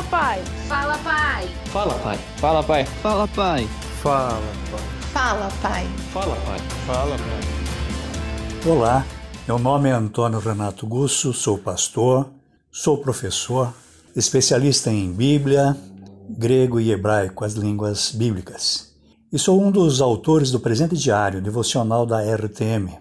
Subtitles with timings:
[0.00, 0.42] Fala, pai.
[0.66, 1.48] Fala, pai.
[1.66, 2.18] Fala, pai.
[2.38, 2.84] Fala, pai.
[2.86, 3.68] Fala, pai.
[4.00, 4.86] Fala, pai.
[5.12, 5.86] Fala, pai.
[6.12, 6.58] Fala, pai.
[6.86, 8.70] Fala, pai.
[8.72, 9.06] Olá,
[9.46, 12.30] meu nome é Antônio Renato Gusso, sou pastor,
[12.72, 13.74] sou professor,
[14.16, 15.76] especialista em Bíblia,
[16.30, 18.94] grego e hebraico, as línguas bíblicas.
[19.30, 22.96] E sou um dos autores do presente diário devocional da RTM.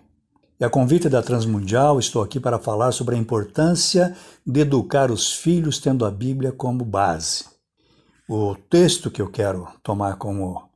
[0.60, 4.14] E a convite da Transmundial, estou aqui para falar sobre a importância
[4.46, 7.46] de educar os filhos tendo a Bíblia como base.
[8.28, 10.70] O texto que eu quero tomar como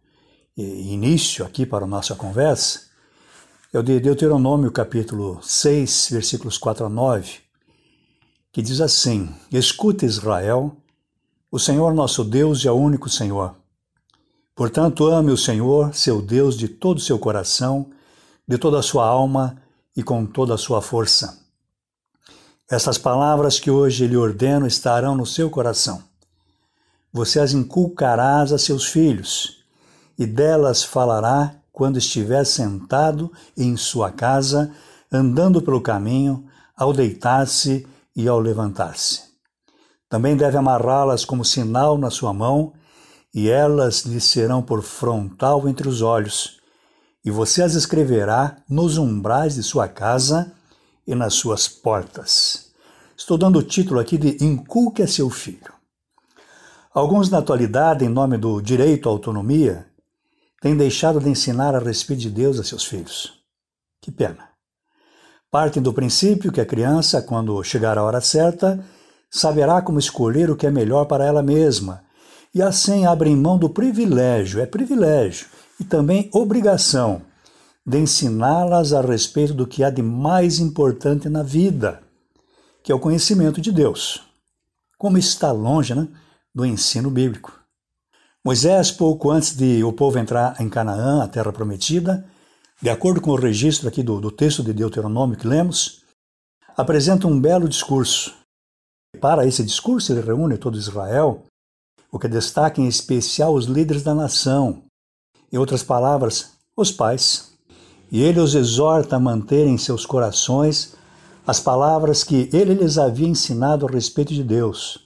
[0.55, 2.83] início aqui para a nossa conversa
[3.73, 7.39] é o de Deuteronômio capítulo 6, versículos 4 a 9,
[8.53, 10.77] que diz assim: Escuta Israel,
[11.51, 13.53] o Senhor nosso Deus é o único Senhor.
[14.55, 17.91] Portanto, ame o Senhor, seu Deus, de todo o seu coração,
[18.47, 19.61] de toda a sua alma
[19.95, 21.39] e com toda a sua força.
[22.69, 26.01] Estas palavras que hoje lhe ordeno estarão no seu coração.
[27.11, 29.63] Você as inculcarás a seus filhos,
[30.17, 34.73] e delas falará quando estiver sentado em sua casa,
[35.11, 37.85] andando pelo caminho, ao deitar-se
[38.15, 39.21] e ao levantar-se.
[40.09, 42.73] Também deve amarrá-las como sinal na sua mão,
[43.33, 46.62] e elas lhe serão por frontal entre os olhos
[47.23, 50.51] e você as escreverá nos umbrais de sua casa
[51.07, 52.71] e nas suas portas.
[53.15, 55.73] Estou dando o título aqui de Inculque a seu filho.
[56.93, 59.85] Alguns, na atualidade, em nome do direito à autonomia,
[60.61, 63.33] têm deixado de ensinar a respeito de Deus a seus filhos.
[64.01, 64.49] Que pena.
[65.49, 68.83] Partem do princípio que a criança, quando chegar a hora certa,
[69.29, 72.03] saberá como escolher o que é melhor para ela mesma,
[72.53, 75.47] e assim abrem mão do privilégio, é privilégio,
[75.79, 77.21] e também obrigação
[77.85, 82.01] de ensiná-las a respeito do que há de mais importante na vida,
[82.81, 84.23] que é o conhecimento de Deus.
[84.97, 86.07] Como está longe né,
[86.55, 87.59] do ensino bíblico.
[88.45, 92.25] Moisés, pouco antes de o povo entrar em Canaã, a terra prometida,
[92.81, 96.03] de acordo com o registro aqui do, do texto de Deuteronômio que lemos,
[96.75, 98.33] apresenta um belo discurso.
[99.21, 101.43] Para esse discurso, ele reúne todo Israel,
[102.11, 104.83] o que destaca em especial os líderes da nação,
[105.53, 107.51] em outras palavras, os pais.
[108.11, 110.95] E ele os exorta a manter em seus corações
[111.45, 114.99] as palavras que ele lhes havia ensinado a respeito de Deus.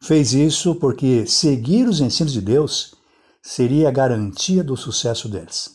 [0.00, 2.94] Fez isso porque seguir os ensinos de Deus
[3.40, 5.70] seria a garantia do sucesso deles.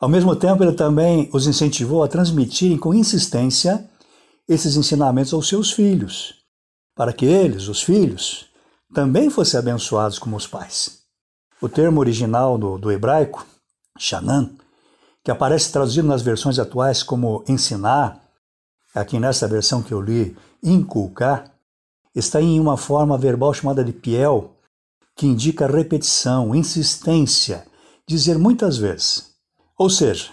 [0.00, 3.88] Ao mesmo tempo, ele também os incentivou a transmitirem com insistência
[4.48, 6.34] esses ensinamentos aos seus filhos,
[6.96, 8.46] para que eles, os filhos,
[8.92, 11.01] também fossem abençoados como os pais.
[11.62, 13.46] O termo original do, do hebraico,
[13.96, 14.50] shanan,
[15.22, 18.20] que aparece traduzido nas versões atuais como ensinar,
[18.92, 21.54] aqui nessa versão que eu li, inculcar,
[22.12, 24.56] está em uma forma verbal chamada de piel,
[25.14, 27.64] que indica repetição, insistência,
[28.08, 29.30] dizer muitas vezes.
[29.78, 30.32] Ou seja,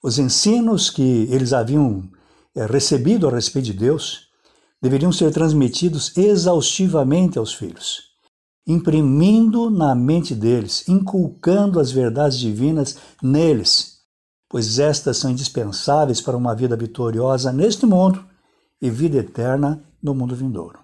[0.00, 2.08] os ensinos que eles haviam
[2.54, 4.28] é, recebido a respeito de Deus
[4.80, 8.09] deveriam ser transmitidos exaustivamente aos filhos
[8.70, 14.00] imprimindo na mente deles, inculcando as verdades divinas neles,
[14.48, 18.24] pois estas são indispensáveis para uma vida vitoriosa neste mundo
[18.80, 20.78] e vida eterna no mundo vindouro.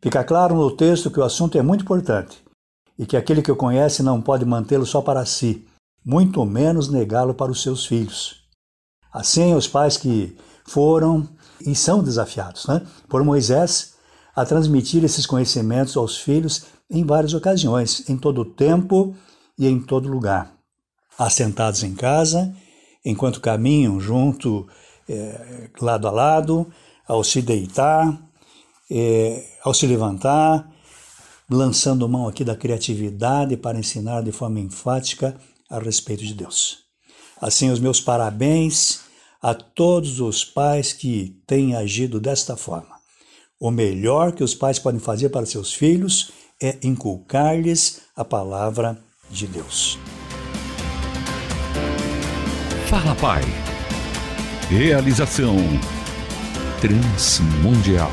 [0.00, 2.42] Fica claro no texto que o assunto é muito importante
[2.98, 5.66] e que aquele que o conhece não pode mantê-lo só para si,
[6.04, 8.44] muito menos negá-lo para os seus filhos.
[9.12, 11.28] Assim, os pais que foram
[11.60, 13.94] e são desafiados né, por Moisés
[14.34, 19.14] a transmitir esses conhecimentos aos filhos em várias ocasiões, em todo tempo
[19.58, 20.54] e em todo lugar.
[21.18, 22.54] Assentados em casa,
[23.04, 24.66] enquanto caminham junto,
[25.08, 26.66] é, lado a lado,
[27.06, 28.18] ao se deitar,
[28.90, 30.70] é, ao se levantar,
[31.48, 35.36] lançando mão aqui da criatividade para ensinar de forma enfática
[35.70, 36.78] a respeito de Deus.
[37.40, 39.00] Assim, os meus parabéns
[39.42, 42.94] a todos os pais que têm agido desta forma.
[43.60, 46.32] O melhor que os pais podem fazer para seus filhos
[46.64, 48.96] é inculcar-lhes a palavra
[49.30, 49.98] de Deus.
[52.88, 53.42] Fala, Pai.
[54.70, 55.56] Realização
[56.80, 58.10] Transmundial.